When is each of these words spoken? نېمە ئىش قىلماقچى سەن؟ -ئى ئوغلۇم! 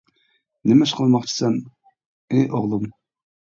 نېمە 0.71 0.87
ئىش 0.87 0.93
قىلماقچى 1.01 1.35
سەن؟ 1.35 1.61
-ئى 1.67 2.43
ئوغلۇم! 2.51 2.91